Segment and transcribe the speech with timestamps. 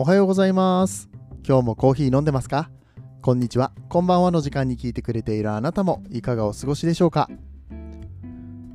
[0.00, 1.10] おはようございます。
[1.44, 2.70] 今日もコーヒー飲んでますか？
[3.20, 3.72] こんにちは。
[3.88, 7.28] こんばんはの時間に聞いてくれているあなたもいかがお過ごしでしょうか？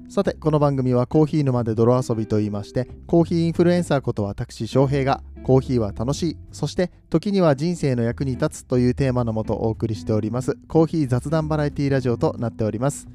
[0.09, 13.07] さてこの番組はコーヒー沼で泥遊びと言いましてコーヒーインフルエンサーこと私翔平がコーヒーは楽しいそして時には人生の役に立つというテーマのもとお送りしておりますコーヒー雑談バラエティラジオとなっております。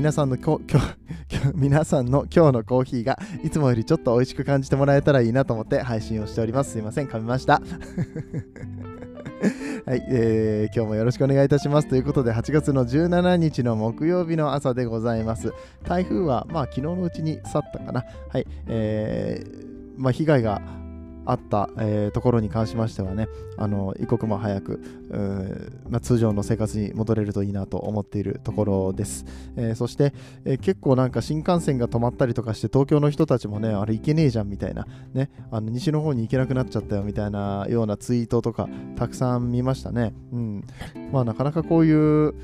[0.00, 0.78] 皆さんの今日
[1.54, 6.70] 皆さんの今日のコーヒーがいつもよりちょっと美味しく感じてもらえたらいいなと思って配信をしております。
[6.70, 7.06] すいません。
[7.06, 7.60] 噛みました。
[9.84, 11.88] はい、えー、今日もよろしくお願いいたします。
[11.88, 15.52] ということで8月の17日の木曜日の朝でございます。
[15.84, 18.06] 台風はまあ昨日のうちに去ったかな。
[18.30, 18.46] はい。
[18.68, 20.62] えーまあ、被害が
[21.30, 24.80] あった、えー、ところに関しましてはね、あの一刻も早く、
[25.88, 29.24] まあ、通常の生活に戻れるといいなと思っているところです。
[29.56, 30.12] えー、そして、
[30.44, 40.12] えー、結構なんか新幹線が止まったりとかして、東京の人たちもね、あれ行けねえじゃんみたいな、ね、あの西の方に行けなくなっちゃったよみたいなようなツイートとか、たくさん見ましたね。
[40.32, 40.64] うん。
[41.12, 42.34] まあ、なかなかこういう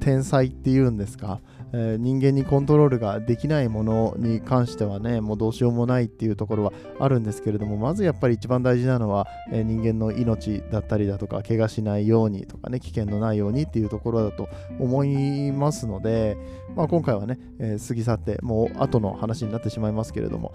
[0.00, 1.40] 天才っていうんですか、
[1.72, 16.36] えー、人間にコントロールができないものに関してはね、もうどうしようもないっていうところはあるんですけれども、まずやっぱり一番大事なのは、えー、人間の命だったりだとか、怪我しないようにとかね、危険のないようにっていうところだと思いますので、
[16.76, 20.54] まあ、今回はね、えー、過ぎ去って、もう後の話になってしまいますけれども、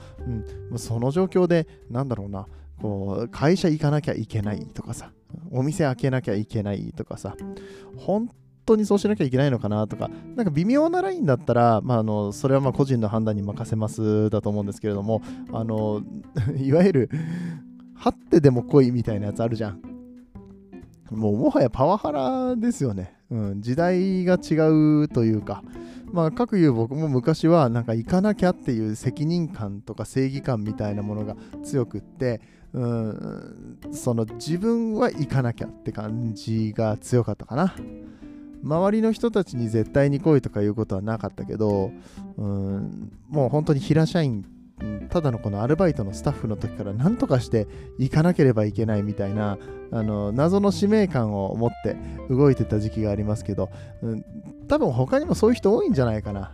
[0.72, 2.48] うん、その状況で、なんだろうな、
[2.82, 5.12] こう会社行かなきゃいけないとかさ、
[5.52, 7.36] お店開けなきゃいけないとかさ、
[7.98, 8.30] 本
[8.68, 16.04] 当にそうしなきゃいけないのかなとか、なんか微妙なラインだったら、まあ、あのそれはまあ個人の判断に任せますだと思うんですけれども、あの
[16.58, 17.10] いわゆる、
[17.96, 19.82] 張ってでも来いみたいなやつあるじゃん。
[21.10, 23.14] もうもはやパワハラですよね。
[23.30, 24.56] うん、時代が違
[25.04, 25.64] うというか、
[26.12, 32.42] まあ、各いう僕も昔はなんか行かなきゃっていう責任感とか正義感みたいなものが強くって、
[32.74, 37.76] うん、その自分は行かなきゃって感じが強かったかな。
[38.64, 41.92] 周りの人たちに絶対に来いとかいうことはなかったけど、
[42.38, 44.46] うん、もう本当に平社員、
[45.10, 49.58] ただのこのアルバイトのスタッフの時から何とかして行かなければいけないみたいな、
[49.92, 51.96] あの謎の使命感を持って
[52.30, 53.70] 動いてた時期がありますけど、
[54.02, 54.26] うん、
[54.68, 56.52] 多分他にもそういう人多いんじゃないかな。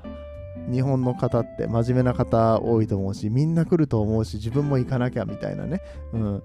[0.72, 5.82] 日本の方って真面目な方多いと思うしみんな来ると思うし自分も行かなきゃみたいなね、
[6.14, 6.44] うん、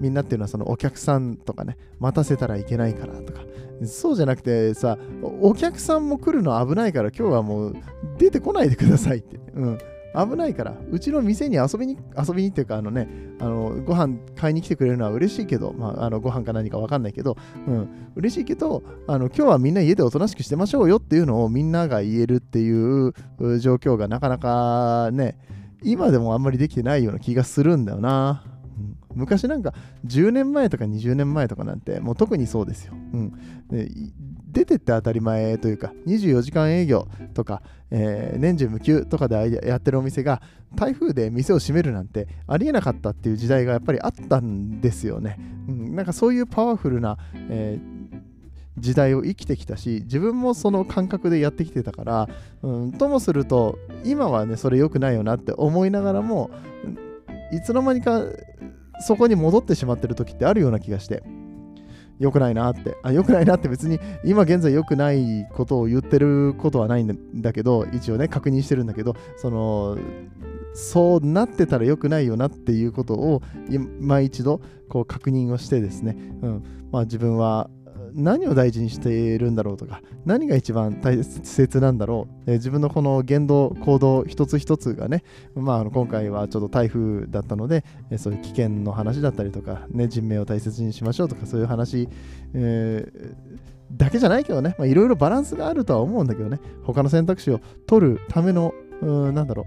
[0.00, 3.40] みんなっていうのはそのお客さんとかね待たせたらいけないからとか。
[3.84, 4.98] そうじゃなくてさ
[5.40, 7.76] お客さんも来るの危ないから今日はもう
[8.18, 9.78] 出てこないでくださいって、うん、
[10.14, 13.08] 危ないから、うちの店に遊びに、遊びにっていうか、あのね、
[13.40, 17.36] あのご飯買いに来てくれるのは嬉しいけど、まあ、あのご飯か何か分かんないけど、
[17.66, 23.12] うん、嬉しいけど、あの今日はみんな家でおとなしくしてましょうよっていうのをみんなが言えるっていう
[23.58, 25.38] 状況がなかなかね、
[25.82, 28.42] 今でもあんまりできてないような気がするんだよな。
[29.14, 29.74] 昔なんか
[30.06, 32.94] 10年前とか20年前とかなんてもう特にそうですよ。
[32.94, 33.32] うん、
[33.68, 33.88] で
[34.50, 40.42] 出てって当たり前というか24時間営業とか、えー、年中無休とかでやってるお店が
[40.74, 45.38] 台風で店を閉めるなんてありえなかったっていう時代がやっぱりあったんですよね。
[45.68, 47.98] うん、なんかそういうパワフルな、えー
[48.80, 52.28] 時代を生きてきたし自分もその感覚でやってきてたから、
[52.62, 56.50] うん、ともすると今はねそれ良くないよなって思いながらも
[57.52, 58.22] いつの間にか
[59.00, 61.22] そこに戻ってしまってる時ってあるような気がして
[62.18, 62.96] 良くないなって。
[63.02, 69.96] あ、良くないなって別に今現在良くないことを言ってることはないんだけど、一応ね、確認してるんだけど、その、
[70.74, 77.68] そうなってたら良くないよなっていうことを今一度こう確認をしてですね、うんまあ、自分は
[78.14, 85.24] 何を大事にしているんだろうとか何が一番大切なんだろう、えー、自分のこの言動行動一つ一つがね、
[85.54, 92.08] まあ、あの今回はちょっと台風だったので、えー、そういう危険の話だったりとか、ね、人命を大切にしましょうとかそういう話、
[92.54, 93.58] えー、
[93.96, 94.76] だけじゃないけどね。
[94.80, 96.60] いろいろバランスがあるとは思うんだけどね。
[96.82, 99.66] 他の選択肢を取るためのなんだろう。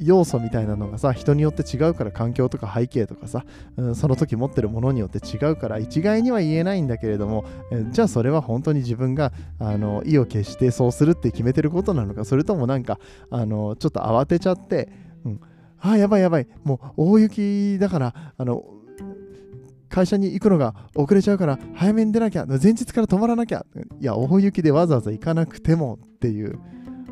[0.00, 3.44] 要素みたいなのがさ人によって違うから環境とか背景とかさ、
[3.76, 12.98] うん、その時持ってるものによって違うから一概には言えないんだけれども、えじゃあそれは本当に自分があの意を決してそうするって決めてることなのかそれともなんか
[13.30, 14.88] あのちょっと慌てちゃって、
[15.24, 15.40] うん、
[15.80, 18.64] あやばいやばいもう大雪だからあの
[19.88, 23.64] 会社に行くのが遅れちゃうから早めに出なきゃ前日から泊まらなきゃ
[24.00, 26.60] いや大雪でわざわざ行かなくてもっていう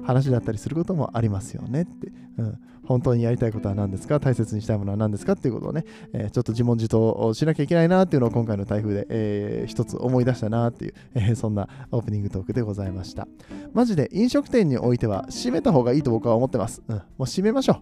[0.06, 4.20] 話だったりすることもありますよねって、うん、本当にやりたいことは何ですか？
[4.20, 5.32] 大切にしたいものは何ですか？
[5.32, 13.26] っていうことをね、えー、ちょっと自問自答しなきゃいけないなっていうのを今回の台風で、えー、一つ思い出したなっていう、えー、そんなオープニングトークでございました。
[13.73, 17.81] マジで飲食店においては閉めた方がいいと僕は思ってます、うん、もう閉めましょ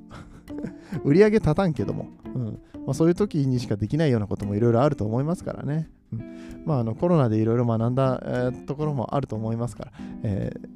[1.02, 1.02] う。
[1.08, 2.58] 売り上げ立たんけども、うん。
[2.86, 5.88] まあ、そういう時にしかできないようなこともいろいろあると思いますからね。
[6.12, 6.62] うん。
[6.66, 9.92] まあ、あのコロナでいろいろ学んだ、えー、ところもあると思いますから、
[10.22, 10.68] えー、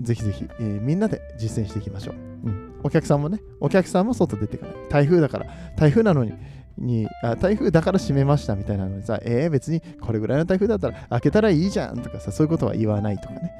[0.00, 2.80] ぜひぜひ、えー、みんなで実践していきましょう、うん。
[2.84, 4.76] お客さんもね、お客さんも外出ていかない。
[4.88, 5.46] 台風だから、
[5.76, 6.32] 台風なのに、
[6.76, 13.52] にあ台風だから閉めましたみたいなのにさ、えー、別にこれぐらいの台風だったら開けたらいいじゃんとかさ、そういうことは言わないとかね。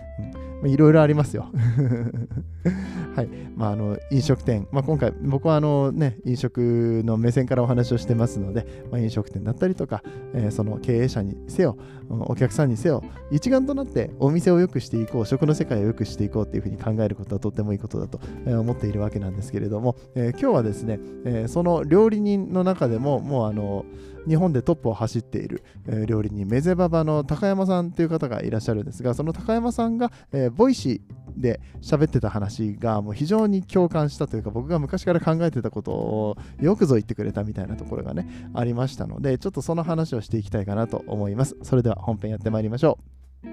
[0.64, 1.46] いろいろありますよ。
[3.14, 3.28] はい。
[3.56, 4.66] まあ、あの、飲食店。
[4.72, 10.02] まあ、今回、僕はあのね、飲食の目線からお話をしてますので、まあ、飲食店だったりとか、
[10.34, 11.76] えー、その経営者にせよ、
[12.08, 23.84] お客さんにせよ、一丸となってお店を良くしていこう、食の世界を良くしていこうっていうふうに考えることはとってもいいことだと思っているわけなんですけれども、えー、今日はですね、えー、その料理人の中でも、もうあの、
[24.28, 41.56] 日本でトップを走っている、え、料理人メゼババの高山さんという方がいらっしゃるんですがその高山さんが、えー、ボイシーで喋ってた話がもう非常に共感したというか僕が昔から考えてたことをよくぞ言ってくれたみたいなところがねありましたのでちょっとその話をしていきたいかなと思います。
[41.62, 42.98] それでは本編やってまいりましょ
[43.44, 43.48] う。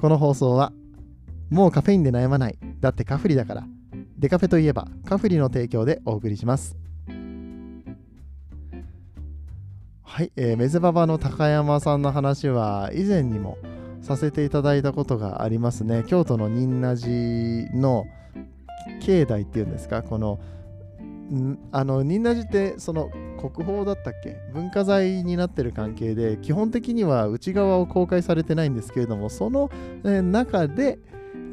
[0.00, 0.72] この放送は
[1.50, 3.64] もうカフェインで悩まないだってカフリだから
[4.18, 6.83] デカフェといえばカフリの提供でお送りします。
[10.06, 13.58] はい、えー、メゼババの高山さんの話は以前にも
[14.00, 16.04] させていただいたことがありますね。
[16.06, 18.04] 京都の仁和寺の
[19.04, 20.38] 境内っていうんですか、この、
[21.72, 24.36] あの仁和寺ってその国宝だったっけ？
[24.52, 29.70] 文化財になってる関係で基本的には内側を公開されてないんですけれどもその、
[30.04, 30.98] え中で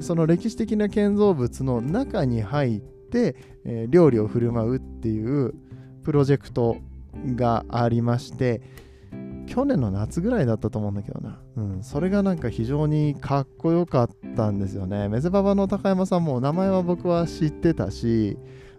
[0.01, 5.55] その歴史的な建造物の中に入って、え、料理を振る舞うっていう
[6.03, 6.77] プロジェクト
[7.35, 8.61] がありまして
[9.47, 15.09] 去年の夏ぐらいだったと思うんだけどな、うん、それがなんか非常にかっこよかったんですよね。
[15.09, 18.37] メゼババの高山さんも名前は僕は知ってたし、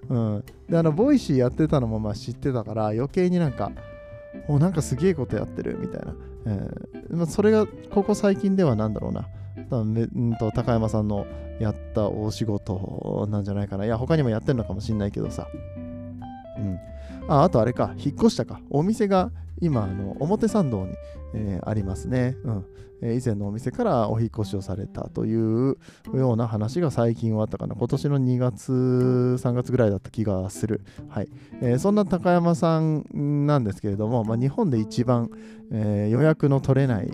[0.08, 3.72] うん、であのボイシーやってたのもまあ知ってたから余計になんか
[4.48, 6.14] おなんかすげえことやってるみたいな、
[6.46, 9.28] えーまあ、それがここ最近では何だろうな。
[9.70, 11.26] うんと高山さんの
[11.60, 13.84] やったお仕事なんじゃないかな。
[13.84, 15.46] いや他にもやってるのかもしんないけどさ。
[16.58, 16.78] うん。
[17.28, 18.60] ああとあれか、引っ越したか。
[18.70, 19.30] お店が
[19.60, 20.92] 今、あの表参道に、
[21.34, 22.64] えー、ありますね、うん
[23.02, 25.76] えー、以前のお店からお引越しをされたという
[26.14, 27.74] ような話が最近はあったかな。
[27.74, 28.72] 今年の2月、
[29.38, 30.82] 3月ぐらいだった気がする。
[31.08, 31.28] はい
[31.60, 35.30] えー、そんな高山さんなんですけれども、まあ、日本で一番、
[35.74, 37.10] え予約の取れない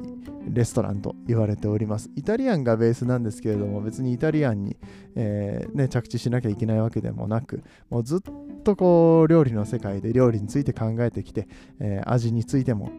[0.50, 2.11] レストランと言われております。
[2.17, 4.77] イタリアンがベースなんですけれども、別にイタリアンに、
[5.15, 8.21] えー、ね、着地しなきゃいけないわけでもなく、もうずっ
[8.65, 11.49] とこう料理の世界で料理について考えてきて、
[11.81, 12.91] えー、味についても、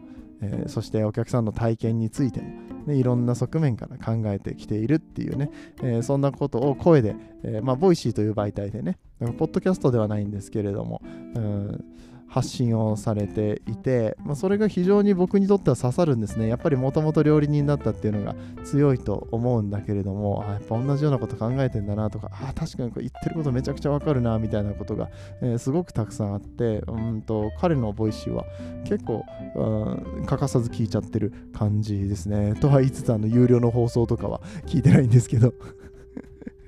[0.42, 2.48] えー、そしてお客さんの体験についても、
[2.86, 5.50] ね、いろんな側面から考えてきているっていうね、
[5.82, 8.98] えー、そんなことを声で、えー、まあ、ボイシーという媒体でね、
[9.38, 11.02] ポッドキャストではないんですけれども、
[11.34, 11.84] うん
[12.30, 16.46] 発信をされていて、まあ、それが非常に僕にとっては刺さるんですね。
[16.46, 25.10] やっぱりもともと料理人だったっていうのが強いと思うんだけれども、あやっぱ同じようなこと考えてんだなとか、あ確かにこれ言ってることめちゃくちゃわかるなみたいなことが、
[25.42, 28.44] えー、すごくたくさんあって、うんと彼のボイシーは
[28.84, 29.24] 結構、
[29.56, 32.54] うん、欠かさず聞いちゃってる感じですね。
[32.54, 35.52] とは言いつつ、あの有料の放送とかは聞いてないんですけど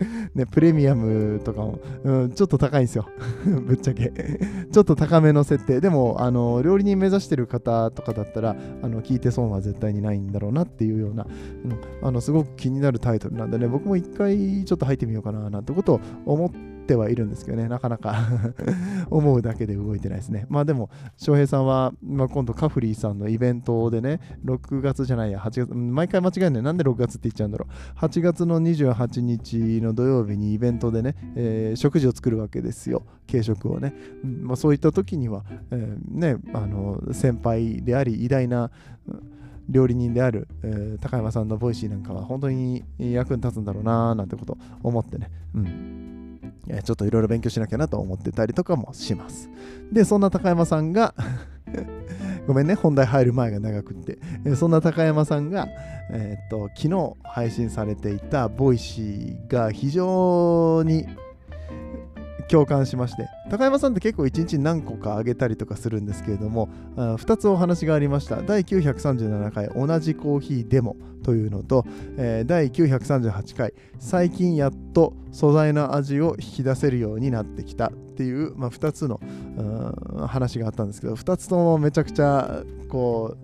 [0.35, 3.07] ね、プレミアムとかも、うん、ちょっと高いんですよ。
[3.67, 4.13] ぶっちゃけ。
[4.71, 5.81] ちょっと高めの設定。
[5.81, 11.27] でも、あの、料理人目指してる方とかだったら、あの、聞いて損は絶対にないんだろうなっていうような、
[11.65, 11.69] う
[12.05, 18.15] ん、あの、すごく気になるタイトルなんでね、僕も一回ちょっと入ってみようかな、なんてことを思って、てはいるんですけどね、なかなか
[19.11, 20.47] 思うだけで動いてないですね。
[20.51, 26.63] まあでも、翔平さんは、まあ、今度カフリーさんのイベントでね、6月じゃないや、8月、毎回間違えない。
[26.63, 27.99] なんで6月って言っちゃうんだろう。
[27.99, 33.05] 8月の28日の土曜日にイベントでね、えー、食事を作るわけですよ。
[33.31, 33.95] 軽食をね。
[34.43, 38.71] まあ、そういった時には、えー、ね、あの、先輩であり、偉大な、
[39.69, 46.22] 料理人である、えー、高山さんのボイシーなんかは本当に役に立つんだろうなーなんてこと思ってね、うん、
[46.85, 49.51] ちょっといろいろ勉強しなきゃなと思ってたりとかもします。
[49.91, 51.15] で、そんな高山さんが
[52.47, 54.19] ごめんね、本題入る前が長くって、
[54.57, 55.69] そんな高山さんが、
[56.11, 61.07] えー、っと昨日配信されていたボイシーが非常に
[62.53, 66.69] 共感しまして高山さんって結構1日何個かあげたりとかするんですけれども
[66.99, 68.43] あ2つお話がありました。
[68.43, 71.87] 第937回同じコーヒーデモというのと、
[72.19, 79.19] えー、第938回最近やっと素材の味を引き出せるようになってきたっていう、まあ、2つの
[80.27, 83.35] 話があったんですけど2つともめちゃくちゃこ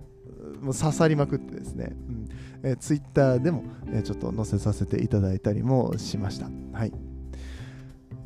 [0.61, 2.27] うもう刺さりまくってですね、うん。
[2.61, 6.49] えー、ツイッターでも、えー、ちょっと載せさせていただいたりもしました。
[6.73, 7.08] はい。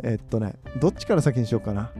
[0.01, 1.91] えっとねどっちから先にしようかな。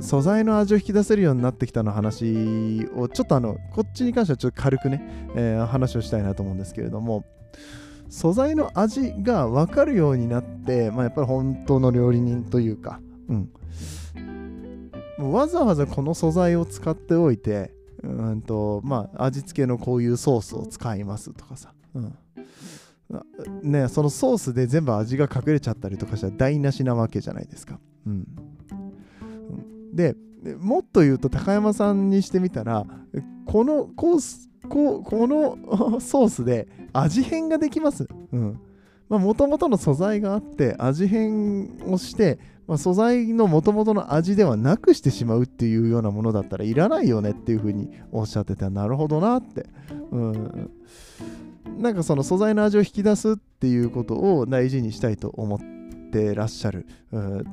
[0.00, 5.02] 素材の味を引き出せるようになってきたの話をちょっとあのこっちに関してはちょっと軽くね、
[5.34, 7.24] えー、話をしたいなと思うんですけれども
[8.08, 17.72] 素材の味が分かるようになって、まあ、やっぱり本当の料理人というか、うん、わざわざこの素材を使っておいて
[18.02, 22.16] うんとまあ味付けのこういうソースを使いますとかさ、うん。
[23.62, 27.78] ね、そのソースで全部味が隠れちゃったりとかしたら台無しなわけじゃないですか。
[28.06, 28.26] うん、
[29.94, 30.14] で
[30.60, 32.86] もっと言うと高山さんにしてみたら
[33.46, 35.58] このコースここの
[36.00, 38.06] ソースで味変ができます。
[39.08, 49.64] もともとの素材があって味変をして、まあ、素材のもともとの味ではなくしてしまうっていうようなものだったらいらないよねっていうふうにおっしゃっててなるほどなって、
[50.10, 50.70] うん、
[51.78, 55.58] なんかその素材の味を引き出すっていうことを大事にしたいと思っ
[56.10, 57.44] てらっしゃる、うん、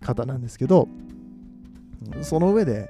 [0.00, 0.88] 方なんですけど
[2.22, 2.88] その上で、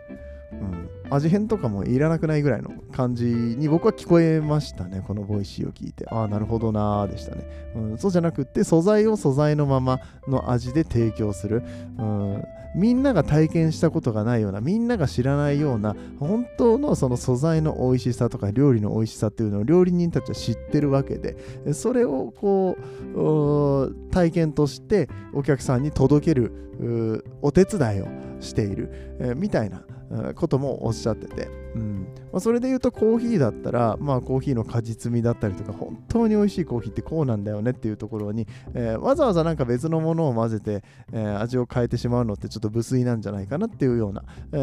[1.11, 6.06] 味変とかもいらなくないぐらいの感じに僕は聞こえましたね、このボイシーを聞いて。
[6.11, 7.99] ああ、なるほどなーでしたね、うん。
[7.99, 11.62] そうじゃなくって、素材を素材のままの味で提供する。
[11.99, 12.44] うん
[12.75, 21.37] みんなが体験したことがないような、みんなが知らないような、本当のその素材の美味しさとか料理の美味しさっていうのを料理人たちは知ってるわけで、
[21.73, 22.76] それをこ
[23.14, 28.08] う、体験としてお客さんに届けるお手伝いを
[28.40, 28.88] している、
[29.20, 29.84] えー、みたいな
[30.35, 44.56] こともおっしゃってて、うんまあ、それで言うとコーヒーだったら、まあ、コーヒーの果実味だったりとか本当に美味しいコーヒーってこうなんだよねっていうところに、えー、わざわざなんか別のものを混ぜて、えー、味を変えてしまうのってちょっと無粋なんじゃないかなっていうような、え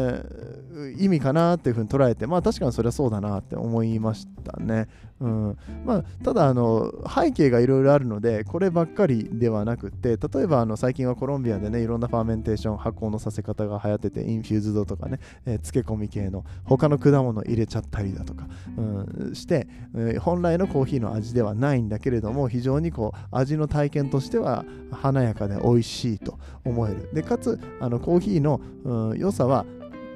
[0.96, 4.88] ー、意味かなっていうふうに捉えてまあ確かにそれはそうだなって思いましたね。
[5.22, 5.58] うん。
[5.84, 27.10] まあ、ただあの背景がいろいろあるのでこればっかりではなくて例えばあの最近はコロンビアでねいろんな fermentation 発酵のさせ方が流行ってて infused とかね、えー、漬け込み系の他の果物入れちゃったりだとか、うん、して、えー、本来のコーヒーの味ではないんだけれども非常にこう味の体験としては華やかで美味しいと思える。
[27.12, 29.64] でかつあのコーヒーの、うん、良さは、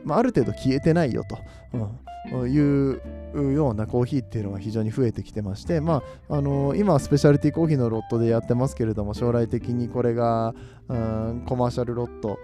[0.04, 1.38] まあ、ある程度消えてないよと、
[1.74, 1.98] うん、
[2.46, 3.00] いう
[3.34, 10.54] ようなコーヒーっていうのが非常に増えてきてまして、まあ、あのー、今はスペシャリティコーヒーのロットでやってますけれども将来的にこれが、
[10.88, 12.38] うん、コマーシャルロット、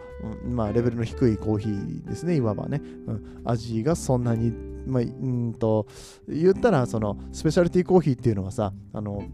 [0.45, 4.53] うん、まあ、レベルの低いコーヒーですねいわばね、うん、味がそんなに、
[4.87, 5.87] まあ、うんと
[6.29, 9.25] 言ったらそのスペシャリティコーヒーっていうのはさあの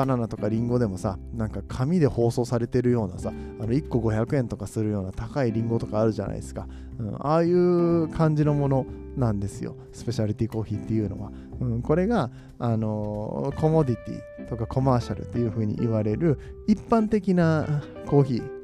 [0.00, 6.66] バナナとかリンゴでもさなんか紙で包装されてるようなさあの1個500円とかするような高いリンゴとかあるじゃないですか、
[6.98, 9.76] うん、ああいう感じのものなんですよ。
[9.92, 12.30] スペシャリティコーヒーっていうのは、うん、これが、
[12.60, 18.59] あのー、コモディティとかコマーシャルっていう風に言われる一般的なコーヒー。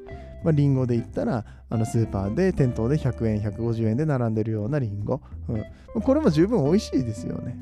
[0.47, 7.59] まあ、リンゴで言ったらあのスーパーで店頭で100円150円で並んでるようなリンゴ、うん、これも十分美味しいですよね、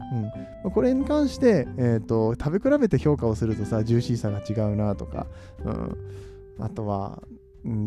[0.62, 5.26] うん、これに関して、えーと、食べ比べて評価をするとさジューシーさが違うなとか、
[5.64, 5.96] うん、
[6.60, 7.22] あとは、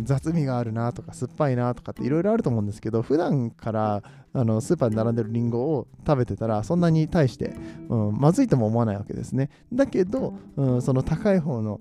[0.06, 4.02] 雑味があるなとか酸っぱいなとかっていろいろあると思うんですけど普段から
[4.34, 7.54] あのスーパーに並んでるリンゴを食べてたらそんなに対して、
[7.88, 9.52] うん、まずいとも思わないわけですね。
[9.72, 11.80] だけど、うん、その高い方の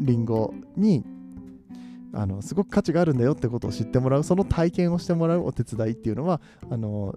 [0.00, 1.04] リンゴに
[2.14, 6.40] あのすごく価値があるんだよってことを知ってもらうその体験をしてもらうお手伝いっていうのは
[6.70, 7.14] あの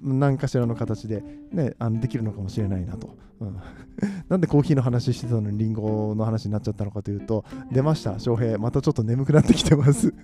[0.00, 3.56] 何かしらの形で、ね、あのできるのかもしれないなと、うん、
[4.28, 8.58] なんでコーヒーの話してたのにリンゴの話になっちゃったのかというと出ました翔平。
[8.58, 10.14] またちょっと眠くなってきてます。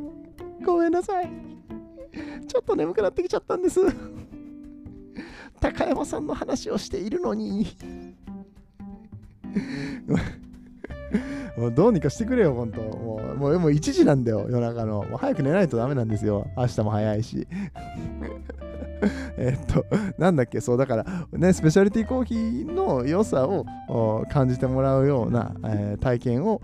[0.64, 1.30] ごめんなさい。
[2.46, 3.80] ちょっと眠くなってきちゃったんです。
[5.60, 7.66] 高山さんの話をしているのに。
[11.56, 12.80] もうどうにかしてくれよ、ほんと。
[12.80, 15.04] もう、もうもう1時なんだよ、夜中の。
[15.04, 16.46] もう早く寝ないとダメなんですよ。
[16.56, 17.46] 明日も早いし。
[19.36, 19.84] えっと、
[20.18, 26.60] なんだっけ、そう、だから、ね、スペシャリティコーヒーの良さを感じてもらうような、えー、体験を、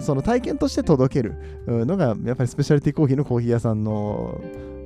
[0.00, 1.34] その体験として届ける
[1.66, 4.40] のが、やっぱりスペシャリティコーヒーのコーヒー屋さんの、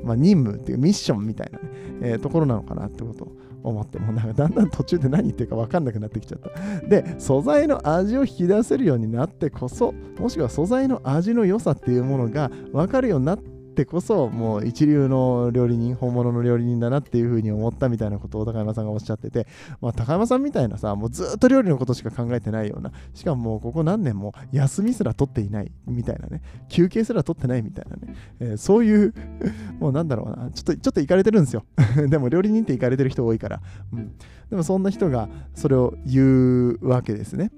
[0.04, 1.64] まあ、任務っていうミッションみたいなね、
[2.02, 3.28] えー、ところなのかなってこと
[3.62, 6.86] 思ってもなんかだんだん途中で何言ってるか分かんなくなってきちゃった。
[6.86, 19.46] で素材の味を引き出せるようになってこそもしくは素材の味の良さっていうものが分かるようになってってこそもう一流の料理人本物の料理人だなっていうふうに思ったみたいなことを高山さんがおっしゃってて、
[19.80, 29.14] まあ、高山さんみたいなさもうずっと料理のことしか考えてないようなしかもここ何年も休みすら取っていないみたいなね休憩すら取ってないみたいなね、えー、そういう
[29.80, 31.64] もうなんだろうなちょっとちょっと行かれてるんですよ。
[32.08, 33.62] でも料理人って行かれてる人多いから、
[33.92, 34.12] うん、
[34.50, 37.50] でもそんな人がそれを言うわけですね。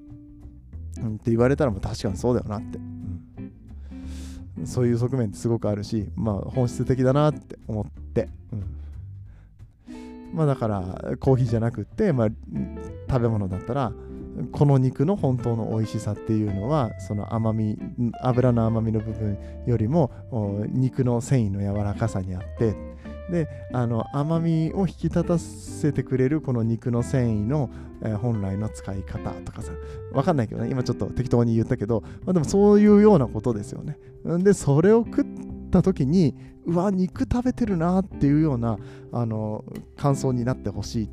[1.02, 2.78] うん、って言われたらもう確かにそうだよなって、
[4.66, 8.28] そういう側面ってすごくあるしまあ本質的だなって思って、
[9.88, 12.28] うん、まあだからコーヒーじゃなくって、まあ、
[13.08, 13.92] 食べ物だったら
[14.50, 17.78] この肉の本当の美味しさっていうのはその甘み
[18.20, 20.10] 油の甘みの部分よりも
[20.68, 22.93] 肉の繊維の柔らかさにあって
[23.30, 27.70] であの甘みを引き立たせてくれるこの肉の繊維の、
[28.02, 29.72] えー、本来の使い方とかさ
[30.12, 33.98] 分かんないけどね今ちょっと適当に言ったけど、まあ、でもそういうようなことですよね。
[34.24, 35.24] でそれを食っ
[35.70, 36.34] た時に
[36.66, 38.78] うわ肉食べてるなっていうような
[39.12, 39.64] あの
[39.96, 41.10] 感想になってほしい。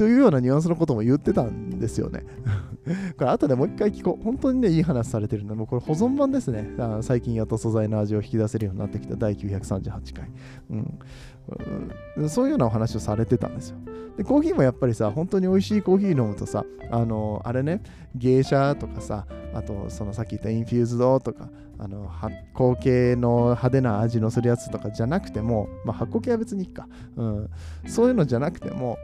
[0.00, 2.24] というようなニュアンスのことも言ってたんですよね。
[3.18, 4.24] これ後でもう一回聞こう。
[4.24, 6.70] 本当にね、いい話されてるので、もうこれ保存版ですね。
[7.02, 10.30] 最近やっと素材の味を引き出せるようになってきた第938回。
[12.16, 13.76] うん、そういうようなお話をされてたんですよ。
[14.16, 17.82] で、コーヒーもやっぱりさ、本当に美味しいコーヒー飲むとさ、あの、あれね、
[18.14, 27.50] 芸者とかさ、あと、そのさっき言った infused とか、あの発酵系の派手な味のするやつとかじゃなくても、まあ、発酵系は別にいいか、うん、
[27.86, 28.98] そういうのじゃなくても、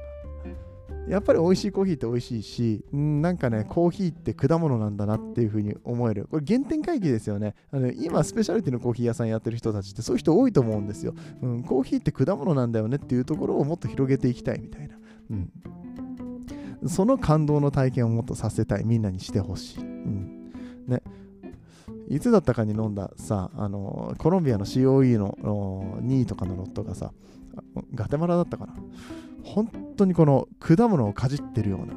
[1.08, 6.26] やっぱり美味しいコーヒーって美味しいし、なんかね、コーヒーって果物なんだなっていうふうに思える。
[6.30, 7.54] これ原点回帰ですよね。
[7.70, 11.62] あの今、スペシャリティのコーヒー屋さんやってる人たちってそういう人多いと思うんですよ、うん。
[11.62, 14.98] コーヒーって果物なんだよねっていうところをもっと広げていきたいみたいな。
[15.30, 18.84] うん、その感動の体験をもっとさせたい。
[18.84, 19.80] みんなにしてほしい。
[19.80, 20.52] うん、
[20.86, 21.02] ね。
[22.08, 27.12] いつだったかに飲んださ、あのコロンビアの COE の2位とかのロットがさ、
[27.94, 28.74] ガテマラだったかな。
[29.42, 31.94] 本当にこの果物をかじってるような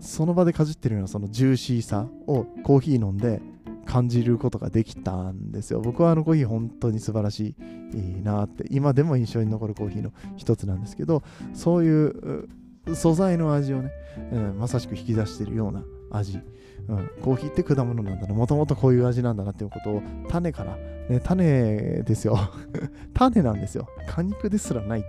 [0.00, 3.40] その場でかじってるようなそのジューシーさをコーヒー飲んで
[3.86, 5.80] 感じることができたんですよ。
[5.80, 7.54] 僕はあのコーヒー本当に素晴らし
[7.94, 11.22] いなって今でも印象に残るコーヒーの一つなんですけど
[11.54, 12.48] そういう
[12.94, 13.90] 素材の味をね、
[14.32, 16.40] うん、まさしく引き出してるような味、
[16.88, 18.34] うん、コーヒーって果物なんだな。
[18.34, 20.76] もともとこういう味なんだなっていうことを種から、
[21.08, 22.38] ね、種ですよ。
[23.14, 23.88] 種なんですよ。
[24.06, 25.04] 果肉ですらない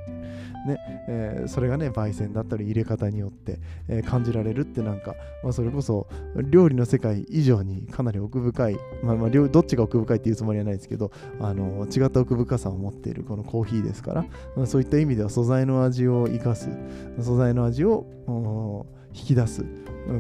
[0.66, 16.70] ねえー、それがね焙煎だったり入れ方によって、えー、感じられるってなんか、まあ、それこそ料理の世界以上にかなり奥深い、まあ、まあどっちが奥深いっていうつもりはないですけどあの違った奥深さを持っているこのコーヒーですから、まあ、そういった意味では素材の味を生かす
[17.20, 19.66] 素材の味を引き出す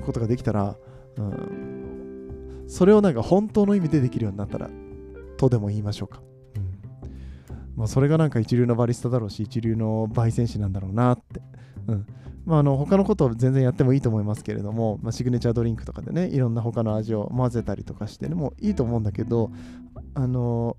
[0.06, 0.78] ことができたら、
[1.17, 4.69] うん、それをなんか本当の意味でできるようになったら
[5.38, 6.21] とでも言いましょうか。
[7.76, 11.41] まあ、それがなんか一流のバリスタだろうし一流の焙煎士なんだろうなって、
[11.88, 12.06] うん。
[12.45, 19.49] まあ、あの他のことを全然やってもいいと思いますけれども、まあ、シグネチャードリンクとかでねいろんな他の味を混ぜたりとかしてねもいいと思うんだけど
[20.13, 20.76] あの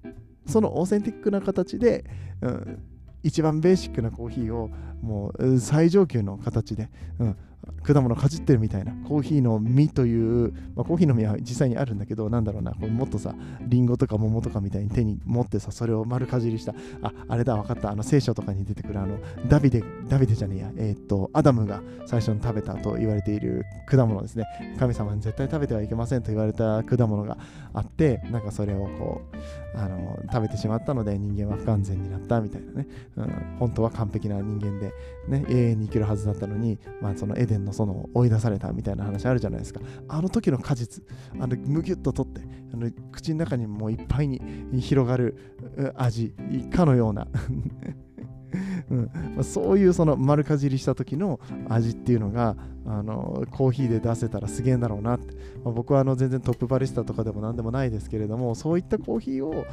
[0.47, 2.05] そのオーセンティックな形で、
[2.43, 2.83] うん、
[3.23, 4.69] 一番ベーシックなコーヒーを
[5.01, 7.37] もう最上級の形で、うん、
[7.83, 24.45] 果物かじってるみたいなコーヒーの実という、まあ、コーヒーの実は実際にあるんだけどなんだろうなこれもっとさリンゴとか桃とかみたいに手に持ってさそれを丸かじりしたああれだ分かったあの聖書とかに出てくるあのダビデダビデじゃねえやえー、っとアダムが最初に食べたと言われている果物ですね。
[24.79, 27.37] 神様に絶対食べてはいけませんと言われた果物が
[27.73, 34.93] あってなんかそれをこうあの食べてしまったので人間は不完全になったみたいなね、うん、本当は完璧な人間で、
[35.29, 39.81] ね、永遠に生きるはずだったのに、まあ、そのエデンの園を追い出されたみたいな話あるじゃないですか。
[40.09, 41.05] あの時の果実、
[41.39, 44.41] あのむぎゅっと取って、あの口の中にもういっぱいに
[44.81, 45.37] 広がる
[45.97, 46.35] 味、
[46.75, 47.27] かのような
[48.91, 49.11] うん。
[49.35, 59.65] まあ、そういうその丸かじりした時の味っていうのがあのコーヒーで出せたらすげえんだろうなって、まあ、僕はあの全然トップバリスタとかでも何でもないですけれどもそういったコーヒーを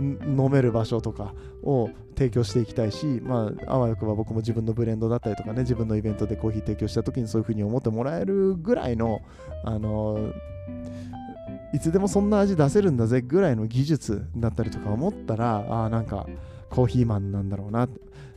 [0.00, 9.22] 飲める場所とかを提供していきたいし、まあ、あわよくば僕も自分のブレンドだったりとかね自分のイベントでコーヒー提供した時にそういうふうに思ってもらえるぐらいの
[9.64, 10.32] あの
[11.72, 16.26] いつでもそんな味出せるんだぜぐらいの技術だったりとか思ったらあなんか
[16.70, 17.88] コーヒーマンなんだろうな、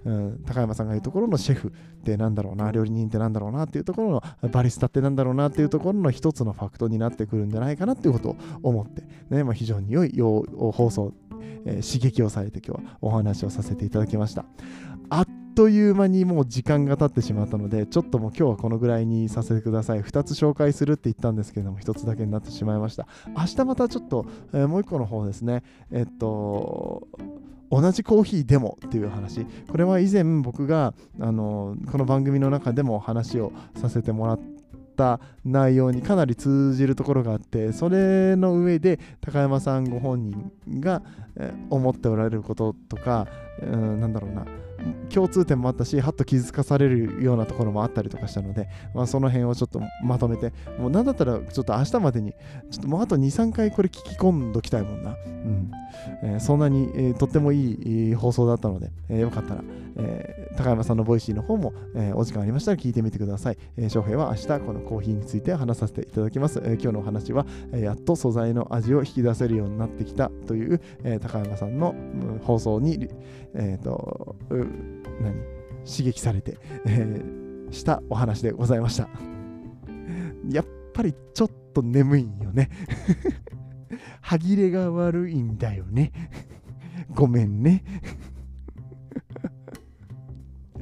[0.06, 1.72] うん、高山さんが言うところのシェフっ
[2.04, 11.14] てなんだろうな料理人ってなんだろうなっていうところのバリスタってなんだろうなっていうところの一つのファクトになってくるんじゃないかなっていうことを思って、ねまあ、非常に良い放送、
[11.66, 14.46] えー、刺激をされて今日はお話をさせていただきました。
[15.10, 20.02] あっという間にもう時間が経ってしまったので、ちょっともう今日はこのぐらいにさせてください。
[20.02, 23.08] 2つ紹介するって言ったんですけれども、1つだけになってしまいました。
[23.28, 27.08] 明日またちょっと、えー、もう1個の方ですね、えっと、
[27.74, 29.46] 同じコーヒーでもっていう話。
[29.70, 34.40] これは以前僕があのこの番組の中でも話をさせてもらっ
[34.96, 41.02] た内容にかなり通じるところがあってそれの上で高山さんご本人が
[41.72, 43.28] 思っておられることとか
[43.62, 44.46] うん、なんだろうな。
[45.14, 52.34] 共通点もあったしはっと傷つかされるようなところもあったりとかしたので、まあ、その辺をちょっとまとめてもうなんだったらちょっと明日までに
[52.72, 55.72] ちょっともうあと23回これ聞き込んどきたいもんな、うん。
[56.24, 59.64] えー、そんなに、えー、とってもいい放送だったので、えー、よかったら、
[59.96, 73.10] え高山さんの Voicy の方も、えお時間ありましたら聞いてみてください、え翔平は明日このコーヒーについて話させていただきます、え今日のお話は、えやっと素材の味を引き出せるようになってきたという、え高山さんの、うん、放送に、
[73.54, 74.36] えーと
[75.22, 75.64] 何？
[75.86, 77.22] 刺激されて、え、
[77.72, 79.10] したお話でございました。
[80.50, 82.70] やっぱりちょっと眠いんよね。
[84.22, 86.12] 歯切れが悪いんだよね。
[87.14, 87.84] ごめんね。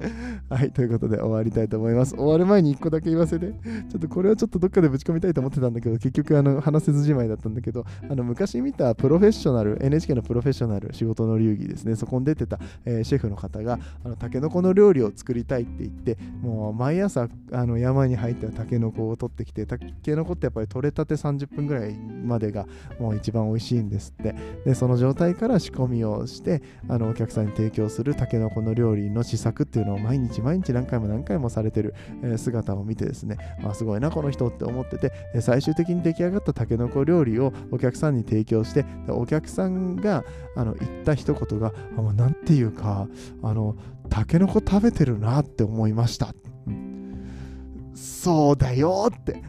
[0.49, 2.15] はい、ということで終わりたいと思います。
[2.15, 22.65] 終わる前に1個だけ言わせて、ちょっとこれはちょっとどっかでぶち込みたいと思ってたんだけど、結局あの話せずじまいだったんだけど、あの昔見たプロフェッショナル、NHK のプロフェッショナル仕事の流儀ですね、そこに出てた、えー、シェフの方が、あのタケノコの料理を作りたいって言って、もう毎朝あの山に入ってタケノコを取ってきて、タケノコってやっぱり取れたて30分ぐらいまでが
[22.99, 24.35] もう一番美味しいんですって。
[24.65, 40.23] で、その状態から仕込みをして、あのお客さんに提供するタケノコの料理の試作っていうのを毎日毎日何回も何回もされてる、え姿を見てですね、あ、すごいなこの人って思ってて、最終的に出来上がったたけのこ料理をお客さんに提供してお客さんが
[40.55, 43.07] あの言った一言があなんていうか
[43.43, 43.75] あの
[44.09, 46.33] たけのこ食べてるなって思いました、
[46.67, 49.41] うん、そうだよって。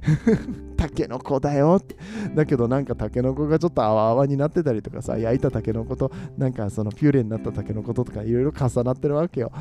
[0.83, 1.97] タケノコだよって。
[2.35, 9.53] だけどなんかタケノコがちょっと泡泡になってたりとかさ、焼いたタケノコとなんかそのピューレになったタケノコととかいろいろ重なってるわけよ。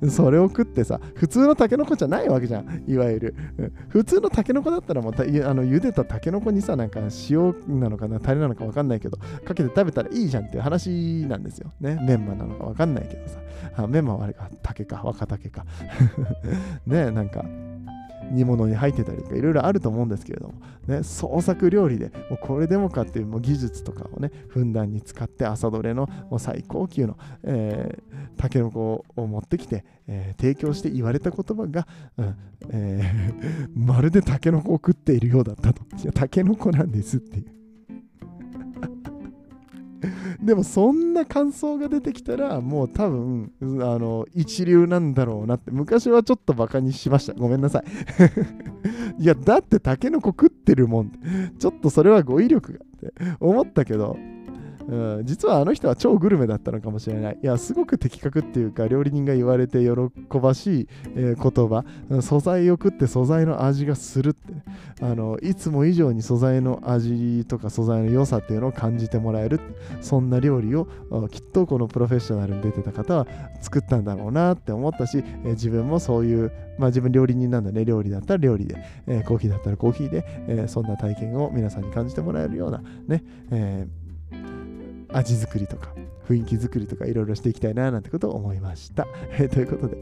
[0.00, 0.10] うん。
[0.10, 2.84] それを食ってさ、普通のタケノコじゃないわけじゃん。
[2.86, 3.34] いわゆる。
[3.58, 11.70] うん、普通のタケノコだったらもうあの茹でたタケノコにさ、なんか塩なのかな、タレなのかわかんないけど、かけて食べたらいいじゃんっていう話なんですよ。
[11.80, 11.98] ね。
[12.02, 13.38] メンマなのかわかんないけどさ。
[13.76, 15.66] あメンマはあれか、竹か、若竹か。
[16.86, 17.44] ねえなんか。
[18.32, 20.54] 煮物に入ってたりとかいろいろあると思うんですけれども、
[20.86, 31.86] ね、創作料理でもうこれでもかっていうもう技術とかをねふんだんに使って朝どれのもう最高級の、えー、タケノコを持ってきて、えー、提供して言われた言葉が、
[32.16, 32.36] うん
[32.70, 35.82] えー、 まるでタケノコを食っているようだったと。
[36.02, 37.55] いやタケノコなんですっていう。
[40.42, 47.34] でもそんな感想が出てきたらもう多分あの一流なんだろうなって昔はちょっとバカにしました。
[47.34, 47.84] ごめんなさい。
[49.22, 51.12] いやだってタケノコ食ってるもん。
[51.58, 53.36] ちょっとそれは語彙力がって。
[53.40, 54.16] 思ったけど
[54.88, 57.38] うん、実はあの人は超グルメだったのかもしれない。
[57.42, 64.62] いや、すごく的確っていうか、料理人が言われて喜ばしい、えー、言葉、素材を食って素材の味がするって、ね、
[65.00, 69.60] あの、いつも以上に素材の味とか素材の良さっていうのを感じてもらえる、
[70.00, 70.86] そんな料理を
[71.30, 73.26] きっとこのプロフェッショナルに出てた方は
[73.60, 78.76] 作ったんだろうなって思ったし、えー、自分もそういう、まあ自分料理人なんだね、料理だったら料理で、
[79.08, 84.05] えー、コーヒーだったらコーヒーで、えそんな体験を皆さんに感じてもらえるようなね、えー
[85.16, 85.88] 味作りとか。
[86.28, 89.06] 雰囲気作りとかいろいろしていきたいななんてことを思いました。
[89.38, 89.96] え ということで、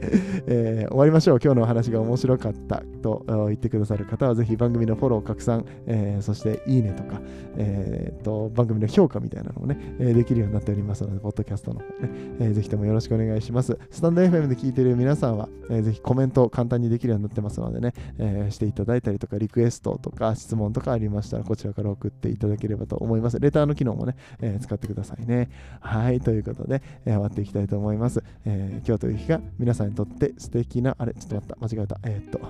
[0.47, 1.39] えー、終わりましょう。
[1.43, 7.21] 今日のお話が面白かったと言ってくださる方は、ぜひ番組のフォロー、拡散、えー、そしていいねとか、
[7.57, 12.11] えーと、番組の評価みたいなのをね、えー、できるようになっておりますので、ポッドキャストの方ね、
[12.41, 13.79] えー、ぜひともよろしくお願いします。
[13.91, 23.39] スタンド FM で聞いている皆さんは、えー、ぜひコメントを簡単にできるようになってますのでね、えー、していただいたりとか、リクエストとか質問とかありましたら、こちらから送っていただければと思います。
[23.41, 25.51] レターの機能もね、えー、使ってくださいね。
[25.81, 32.01] はいい、ということで、えー、終わっていきたいと思います、えー、今日という日が皆さんにとって素敵な、あれ、ちょっと待った、間違えた。
[32.05, 32.41] えー、っと、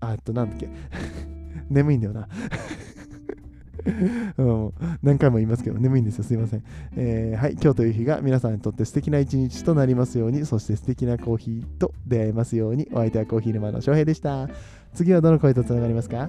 [0.00, 0.68] あ、えっと、なんだっけ。
[1.70, 2.28] 眠いんだよな。
[4.36, 6.24] うん、何回も言いますけど、眠いんですよ。
[6.24, 6.62] すいません、
[6.96, 14.48] えー、はい、今日という日が皆さんにとって素敵な一日となりますように、そして素敵なコーヒーと出会えますように、お相手はコーヒー沼の翔平でした。
[14.92, 16.28] 次はどの声とつながりますか？